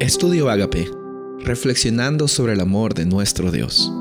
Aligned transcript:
Estudio 0.00 0.48
Agape, 0.48 0.90
reflexionando 1.44 2.26
sobre 2.26 2.54
el 2.54 2.60
amor 2.60 2.94
de 2.94 3.04
nuestro 3.04 3.50
Dios. 3.50 3.92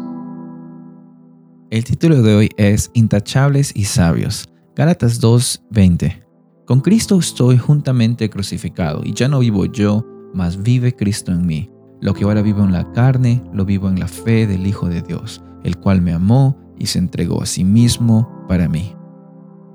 El 1.71 1.83
título 1.83 2.21
de 2.21 2.35
hoy 2.35 2.49
es 2.55 2.89
Intachables 2.93 3.73
y 3.75 3.83
Sabios. 3.83 4.47
Gálatas 4.77 5.19
2:20. 5.19 6.23
Con 6.65 6.79
Cristo 6.79 7.19
estoy 7.19 7.57
juntamente 7.57 8.29
crucificado, 8.29 9.01
y 9.03 9.13
ya 9.13 9.27
no 9.27 9.39
vivo 9.39 9.65
yo, 9.65 10.05
mas 10.33 10.63
vive 10.63 10.95
Cristo 10.95 11.33
en 11.33 11.45
mí. 11.45 11.69
Lo 11.99 12.13
que 12.13 12.23
ahora 12.23 12.41
vivo 12.41 12.63
en 12.63 12.71
la 12.71 12.89
carne, 12.93 13.43
lo 13.51 13.65
vivo 13.65 13.89
en 13.89 13.99
la 13.99 14.07
fe 14.07 14.47
del 14.47 14.65
Hijo 14.67 14.87
de 14.87 15.01
Dios, 15.01 15.43
el 15.65 15.75
cual 15.75 16.01
me 16.01 16.13
amó 16.13 16.57
y 16.77 16.85
se 16.85 16.99
entregó 16.99 17.43
a 17.43 17.45
sí 17.45 17.65
mismo 17.65 18.45
para 18.47 18.69
mí. 18.69 18.95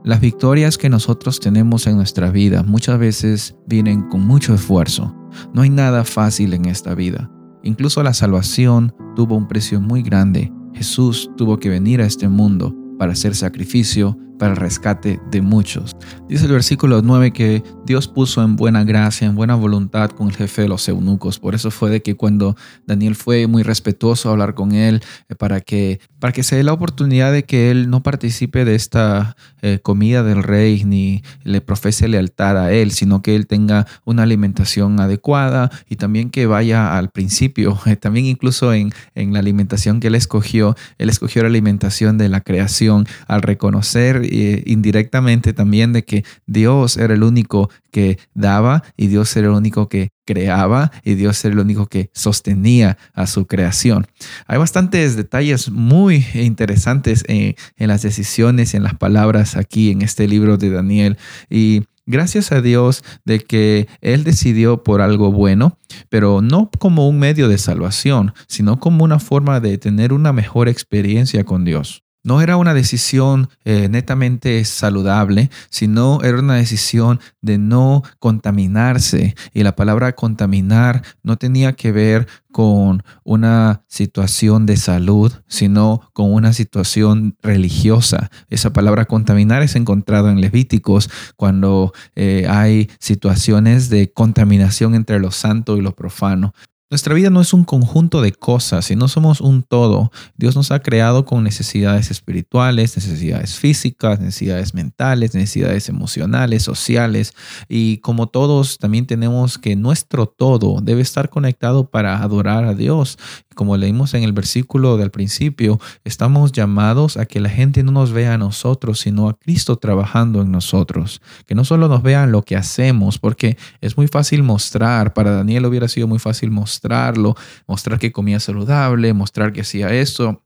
Las 0.05 0.21
victorias 0.21 0.77
que 0.77 0.91
nosotros 0.91 1.41
tenemos 1.41 1.87
en 1.87 1.97
nuestra 1.97 2.31
vida 2.31 2.63
muchas 2.63 2.99
veces 2.99 3.57
vienen 3.67 4.03
con 4.11 4.21
mucho 4.21 4.53
esfuerzo. 4.53 5.17
No 5.55 5.63
hay 5.63 5.71
nada 5.71 6.05
fácil 6.05 6.53
en 6.53 6.67
esta 6.67 6.95
vida. 6.95 7.31
Incluso 7.63 8.03
la 8.03 8.13
salvación 8.13 8.95
tuvo 9.17 9.35
un 9.35 9.49
precio 9.49 9.81
muy 9.81 10.03
grande. 10.03 10.53
Jesús 10.75 11.31
tuvo 11.39 11.57
que 11.57 11.71
venir 11.71 12.03
a 12.03 12.05
este 12.05 12.29
mundo 12.29 12.77
para 12.99 13.13
hacer 13.13 13.35
sacrificio 13.35 14.19
el 14.47 14.57
rescate 14.57 15.21
de 15.31 15.43
muchos. 15.43 15.97
Dice 16.29 16.47
el 16.47 16.53
versículo 16.53 17.03
9 17.03 17.33
que 17.33 17.63
Dios 17.87 18.09
puso 18.09 18.43
en 18.43 18.57
buena 18.57 18.85
gracia, 18.85 19.27
en 19.27 19.35
buena 19.35 19.55
voluntad 19.55 20.11
con 20.11 20.29
el 20.29 20.37
jefe 20.37 20.63
de 20.63 20.69
los 20.69 20.89
eunucos. 20.89 21.39
Por 21.39 21.55
eso 21.55 21.71
fue 21.71 21.91
de 21.91 22.03
que 22.03 22.17
cuando 22.17 22.57
Daniel 22.87 23.15
fue 23.15 23.47
muy 23.47 23.63
respetuoso 23.63 24.29
a 24.29 24.33
hablar 24.33 24.55
con 24.55 24.73
él, 24.73 25.03
eh, 25.29 25.35
para, 25.35 25.61
que, 25.61 26.01
para 26.19 26.33
que 26.33 26.43
se 26.43 26.57
dé 26.57 26.63
la 26.63 26.73
oportunidad 26.73 27.33
de 27.33 27.45
que 27.45 27.71
él 27.71 27.91
no 27.91 28.03
participe 28.03 28.65
de 28.65 28.75
esta 28.75 29.37
eh, 29.63 29.81
comida 29.83 30.23
del 30.23 30.43
rey 30.43 30.85
ni 30.85 31.23
le 31.43 31.61
profese 31.61 32.09
lealtad 32.09 32.59
a 32.59 32.73
él, 32.73 32.91
sino 32.93 33.23
que 33.23 33.37
él 33.37 33.47
tenga 33.47 33.87
una 34.05 34.23
alimentación 34.23 35.01
adecuada 35.01 35.71
y 35.89 35.97
también 35.97 36.31
que 36.31 36.47
vaya 36.47 36.97
al 36.97 37.11
principio, 37.11 37.79
también 38.01 38.27
incluso 38.27 38.73
en, 38.73 38.93
en 39.15 39.33
la 39.33 39.39
alimentación 39.39 40.01
que 40.01 40.09
él 40.09 40.15
escogió, 40.15 40.77
él 40.99 41.11
escogió 41.11 41.43
la 41.43 41.49
alimentación 41.49 42.19
de 42.19 42.29
la 42.29 42.41
creación 42.41 43.07
al 43.27 43.43
reconocer 43.43 44.23
eh, 44.35 44.63
indirectamente 44.67 45.53
también 45.53 45.93
de 45.93 46.05
que 46.05 46.25
Dios 46.47 46.97
era 46.97 47.15
el 47.15 47.23
único 47.23 47.71
que 47.91 48.19
daba 48.35 48.83
y 48.97 49.07
Dios 49.07 49.37
era 49.37 49.49
el 49.49 49.55
único 49.55 49.89
que 49.89 50.11
creaba 50.27 50.91
y 51.05 51.15
Dios 51.15 51.45
era 51.45 51.55
el 51.55 51.61
único 51.61 51.87
que 51.87 52.11
sostenía 52.13 52.99
a 53.13 53.27
su 53.27 53.47
creación. 53.47 54.07
Hay 54.47 54.59
bastantes 54.59 55.17
detalles 55.17 55.71
muy 55.71 56.27
interesantes 56.35 57.25
en, 57.29 57.55
en 57.77 57.89
las 57.89 58.03
decisiones 58.03 58.75
y 58.75 58.77
en 58.77 58.83
las 58.83 58.95
palabras 58.95 59.57
aquí 59.57 59.91
en 59.91 60.03
este 60.03 60.27
libro 60.29 60.57
de 60.57 60.71
Daniel 60.71 61.17
y 61.49 61.83
Gracias 62.07 62.53
a 62.53 62.61
Dios 62.61 63.03
de 63.25 63.41
que 63.41 63.89
Él 64.03 64.25
decidió 64.25 64.83
por 64.83 65.01
algo 65.01 65.33
bueno, 65.33 65.79
pero 66.11 66.43
no 66.43 66.71
como 66.79 67.09
un 67.09 67.19
medio 67.19 67.49
de 67.49 67.57
salvación, 67.57 68.35
sino 68.47 68.79
como 68.79 69.05
una 69.05 69.19
forma 69.19 69.59
de 69.61 69.79
tener 69.79 70.13
una 70.13 70.35
mejor 70.35 70.69
experiencia 70.69 71.45
con 71.45 71.65
Dios. 71.65 72.04
No 72.25 72.41
era 72.41 72.57
una 72.57 72.73
decisión 72.73 73.51
eh, 73.67 73.89
netamente 73.91 74.65
saludable, 74.65 75.51
sino 75.69 76.23
era 76.23 76.39
una 76.39 76.55
decisión 76.55 77.21
de 77.43 77.59
no 77.59 78.03
contaminarse. 78.19 79.35
Y 79.53 79.63
la 79.63 79.77
palabra 79.77 80.15
contaminar 80.15 81.03
no 81.23 81.37
tenía 81.37 81.75
que 81.75 81.93
ver 81.93 82.27
con 82.51 83.03
una 83.25 83.83
situación 83.89 84.65
de 84.65 84.79
salud, 84.79 85.33
sino 85.49 86.09
con 86.15 86.33
una 86.33 86.55
situación 86.55 87.37
religiosa. 87.43 88.31
Esa 88.49 88.73
palabra 88.73 89.05
contaminar 89.05 89.63
es 89.63 89.77
encontrada 89.77 90.31
en 90.31 90.41
Levíticos 90.41 91.11
cuando 91.37 91.93
eh, 92.15 92.47
hay 92.49 92.89
situaciones 93.01 93.91
de 93.91 94.13
contaminación 94.13 94.95
entre 94.95 95.19
lo 95.19 95.31
santo 95.31 95.77
y 95.77 95.83
lo 95.83 95.95
profano. 95.95 96.55
Nuestra 96.91 97.15
vida 97.15 97.31
no 97.31 97.41
es 97.41 97.55
un 97.55 97.65
conjunto 97.65 98.21
de 98.21 98.33
cosas, 98.33 98.85
sino 98.85 99.09
somos 99.09 99.41
un 99.41 99.63
todo. 99.63 100.13
Dios 100.37 100.55
nos 100.55 100.71
ha 100.71 100.81
creado 100.81 101.25
con 101.25 101.43
necesidades 101.43 102.11
espirituales, 102.11 102.95
necesidades 102.95 103.55
físicas, 103.57 104.21
necesidades 104.21 104.75
mentales, 104.75 105.35
necesidades 105.35 105.89
emocionales, 105.89 106.63
sociales. 106.63 107.33
Y 107.71 107.99
como 107.99 108.27
todos, 108.29 108.77
también 108.77 109.07
tenemos 109.07 109.57
que 109.57 109.77
nuestro 109.77 110.27
todo 110.27 110.81
debe 110.83 111.01
estar 111.01 111.31
conectado 111.31 111.89
para 111.91 112.23
adorar 112.23 112.65
a 112.65 112.75
Dios. 112.75 113.19
Como 113.55 113.77
leímos 113.77 114.15
en 114.15 114.25
el 114.25 114.33
versículo 114.33 114.97
del 114.97 115.11
principio, 115.11 115.81
estamos 116.05 116.53
llamados 116.53 117.17
a 117.17 117.25
que 117.25 117.41
la 117.41 117.49
gente 117.49 117.83
no 117.83 117.93
nos 117.93 118.13
vea 118.13 118.35
a 118.35 118.39
nosotros, 118.39 119.01
sino 119.01 119.29
a 119.29 119.39
Cristo 119.39 119.77
trabajando 119.77 120.43
en 120.43 120.51
nosotros. 120.51 121.23
Que 121.47 121.55
no 121.55 121.65
solo 121.65 121.89
nos 121.89 122.03
vean 122.03 122.33
lo 122.33 122.43
que 122.43 122.57
hacemos, 122.57 123.19
porque 123.19 123.57
es 123.81 123.97
muy 123.97 124.09
fácil 124.09 124.43
mostrar, 124.43 125.15
para 125.15 125.31
Daniel 125.31 125.67
hubiera 125.67 125.89
sido 125.89 126.09
muy 126.09 126.19
fácil 126.19 126.51
mostrarlo, 126.75 127.35
mostrar 127.67 127.99
que 127.99 128.13
comía 128.13 128.41
saludable, 128.41 129.13
mostrar 129.13 129.53
que 129.53 129.61
hacía 129.61 129.89
esto, 129.95 130.44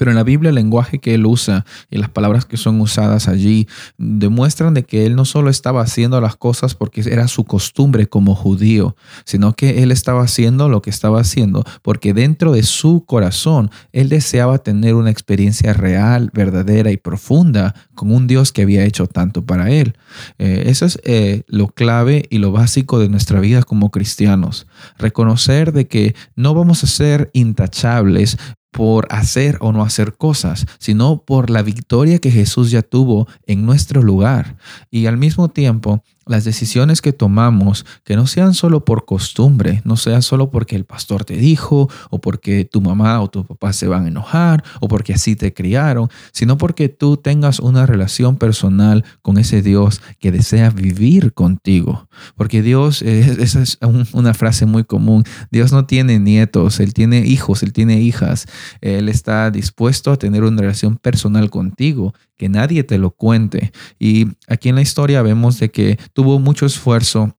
pero 0.00 0.12
en 0.12 0.16
la 0.16 0.24
Biblia 0.24 0.48
el 0.48 0.54
lenguaje 0.54 0.98
que 0.98 1.12
él 1.12 1.26
usa 1.26 1.66
y 1.90 1.98
las 1.98 2.08
palabras 2.08 2.46
que 2.46 2.56
son 2.56 2.80
usadas 2.80 3.28
allí 3.28 3.68
demuestran 3.98 4.72
de 4.72 4.86
que 4.86 5.04
él 5.04 5.14
no 5.14 5.26
solo 5.26 5.50
estaba 5.50 5.82
haciendo 5.82 6.18
las 6.22 6.36
cosas 6.36 6.74
porque 6.74 7.02
era 7.02 7.28
su 7.28 7.44
costumbre 7.44 8.06
como 8.06 8.34
judío, 8.34 8.96
sino 9.26 9.52
que 9.52 9.82
él 9.82 9.92
estaba 9.92 10.22
haciendo 10.22 10.70
lo 10.70 10.80
que 10.80 10.88
estaba 10.88 11.20
haciendo 11.20 11.64
porque 11.82 12.14
dentro 12.14 12.52
de 12.52 12.62
su 12.62 13.04
corazón 13.04 13.70
él 13.92 14.08
deseaba 14.08 14.56
tener 14.56 14.94
una 14.94 15.10
experiencia 15.10 15.74
real, 15.74 16.30
verdadera 16.32 16.90
y 16.90 16.96
profunda 16.96 17.74
con 17.94 18.10
un 18.10 18.26
Dios 18.26 18.52
que 18.52 18.62
había 18.62 18.86
hecho 18.86 19.06
tanto 19.06 19.44
para 19.44 19.70
él. 19.70 19.98
Eh, 20.38 20.62
eso 20.68 20.86
es 20.86 20.98
eh, 21.04 21.42
lo 21.46 21.68
clave 21.68 22.24
y 22.30 22.38
lo 22.38 22.52
básico 22.52 22.98
de 22.98 23.10
nuestra 23.10 23.38
vida 23.38 23.62
como 23.64 23.90
cristianos. 23.90 24.66
Reconocer 24.96 25.74
de 25.74 25.88
que 25.88 26.14
no 26.36 26.54
vamos 26.54 26.84
a 26.84 26.86
ser 26.86 27.28
intachables 27.34 28.38
por 28.70 29.06
hacer 29.10 29.58
o 29.60 29.72
no 29.72 29.82
hacer 29.82 30.16
cosas, 30.16 30.66
sino 30.78 31.22
por 31.24 31.50
la 31.50 31.62
victoria 31.62 32.18
que 32.18 32.30
Jesús 32.30 32.70
ya 32.70 32.82
tuvo 32.82 33.26
en 33.46 33.66
nuestro 33.66 34.02
lugar. 34.02 34.56
Y 34.90 35.06
al 35.06 35.16
mismo 35.16 35.48
tiempo, 35.48 36.02
las 36.30 36.44
decisiones 36.44 37.02
que 37.02 37.12
tomamos, 37.12 37.84
que 38.04 38.14
no 38.14 38.26
sean 38.26 38.54
solo 38.54 38.84
por 38.84 39.04
costumbre, 39.04 39.82
no 39.84 39.96
sea 39.96 40.22
solo 40.22 40.50
porque 40.50 40.76
el 40.76 40.84
pastor 40.84 41.24
te 41.24 41.36
dijo, 41.36 41.90
o 42.08 42.20
porque 42.20 42.64
tu 42.64 42.80
mamá 42.80 43.20
o 43.20 43.28
tu 43.28 43.44
papá 43.44 43.72
se 43.72 43.88
van 43.88 44.04
a 44.04 44.08
enojar, 44.08 44.62
o 44.80 44.86
porque 44.86 45.12
así 45.12 45.34
te 45.34 45.52
criaron, 45.52 46.08
sino 46.32 46.56
porque 46.56 46.88
tú 46.88 47.16
tengas 47.16 47.58
una 47.58 47.84
relación 47.84 48.36
personal 48.36 49.04
con 49.22 49.38
ese 49.38 49.60
Dios 49.60 50.00
que 50.20 50.30
desea 50.30 50.70
vivir 50.70 51.32
contigo. 51.32 52.08
Porque 52.36 52.62
Dios, 52.62 53.02
esa 53.02 53.62
es 53.62 53.78
una 54.12 54.32
frase 54.32 54.66
muy 54.66 54.84
común, 54.84 55.24
Dios 55.50 55.72
no 55.72 55.86
tiene 55.86 56.20
nietos, 56.20 56.78
Él 56.78 56.94
tiene 56.94 57.26
hijos, 57.26 57.64
Él 57.64 57.72
tiene 57.72 58.00
hijas, 58.00 58.46
Él 58.80 59.08
está 59.08 59.50
dispuesto 59.50 60.12
a 60.12 60.16
tener 60.16 60.44
una 60.44 60.60
relación 60.60 60.96
personal 60.96 61.50
contigo 61.50 62.14
que 62.36 62.48
nadie 62.48 62.84
te 62.84 62.98
lo 62.98 63.10
cuente. 63.10 63.72
Y 63.98 64.28
aquí 64.48 64.68
en 64.68 64.76
la 64.76 64.82
historia 64.82 65.22
vemos 65.22 65.58
de 65.58 65.70
que 65.70 65.98
tuvo 66.12 66.38
mucho 66.38 66.66
esfuerzo 66.66 67.36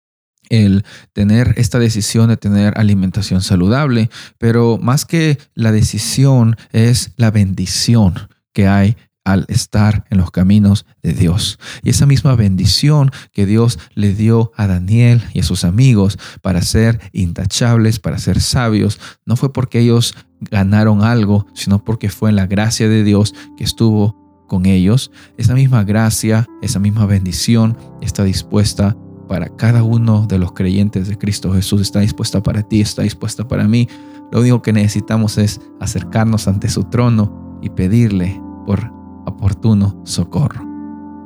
el 0.51 0.85
tener 1.13 1.55
esta 1.57 1.79
decisión 1.79 2.29
de 2.29 2.37
tener 2.37 2.75
alimentación 2.77 3.41
saludable, 3.41 4.11
pero 4.37 4.79
más 4.79 5.07
que 5.07 5.39
la 5.55 5.73
decisión 5.73 6.57
es 6.73 7.13
la 7.17 7.31
bendición 7.31 8.15
que 8.53 8.67
hay 8.67 8.97
al 9.33 9.47
estar 9.49 10.05
en 10.11 10.19
los 10.19 10.31
caminos 10.31 10.87
de 11.03 11.13
Dios. 11.13 11.59
Y 11.83 11.91
esa 11.91 12.07
misma 12.07 12.35
bendición 12.35 13.11
que 13.33 13.47
Dios 13.47 13.79
le 13.95 14.15
dio 14.15 14.53
a 14.57 14.67
Daniel 14.67 15.23
y 15.33 15.41
a 15.41 15.45
sus 15.45 15.65
amigos 15.65 16.19
para 16.43 16.63
ser 16.63 17.01
intachables, 17.13 17.99
para 17.99 18.19
ser 18.19 18.41
sabios, 18.41 18.99
no 19.25 19.37
fue 19.37 19.53
porque 19.53 19.81
ellos 19.81 20.15
ganaron 20.41 21.03
algo, 21.03 21.47
sino 21.55 21.85
porque 21.85 22.09
fue 22.09 22.31
en 22.31 22.37
la 22.37 22.47
gracia 22.47 22.89
de 22.89 23.05
Dios 23.05 23.35
que 23.57 23.65
estuvo 23.65 24.21
con 24.51 24.67
ellos, 24.67 25.13
esa 25.39 25.55
misma 25.55 25.85
gracia, 25.85 26.45
esa 26.61 26.81
misma 26.81 27.07
bendición 27.07 27.79
está 28.01 28.25
dispuesta 28.25 28.97
para 29.29 29.49
cada 29.49 29.85
uno 29.85 30.27
de 30.27 30.41
los 30.41 30.53
creyentes 30.53 31.07
de 31.07 31.17
Cristo 31.17 31.53
Jesús, 31.53 31.81
está 31.83 32.01
dispuesta 32.01 32.43
para 32.43 32.65
ti, 32.65 32.81
está 32.81 33.03
dispuesta 33.03 33.47
para 33.47 33.69
mí. 33.69 33.89
Lo 34.33 34.41
único 34.41 34.60
que 34.60 34.72
necesitamos 34.72 35.39
es 35.39 35.60
acercarnos 35.78 36.49
ante 36.49 36.69
su 36.69 36.83
trono 36.83 37.60
y 37.63 37.71
pedirle 37.71 38.43
por 38.66 38.93
oportuno 39.27 40.01
socorro. 40.05 40.65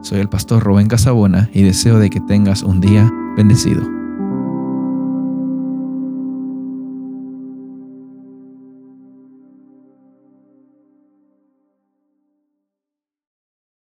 Soy 0.03 0.21
el 0.21 0.29
pastor 0.29 0.63
Rubén 0.63 0.89
Casabona 0.89 1.49
y 1.53 1.63
deseo 1.63 1.99
de 1.99 2.11
que 2.11 2.21
tengas 2.21 2.63
un 2.63 2.81
día 2.81 3.11
bendecido. 3.37 4.04